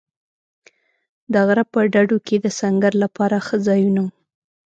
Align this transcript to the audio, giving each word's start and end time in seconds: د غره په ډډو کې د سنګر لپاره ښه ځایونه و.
د 1.33 1.33
غره 1.47 1.65
په 1.71 1.79
ډډو 1.93 2.17
کې 2.27 2.35
د 2.41 2.47
سنګر 2.59 2.93
لپاره 3.03 3.37
ښه 3.45 3.57
ځایونه 3.67 3.99
و. 4.05 4.07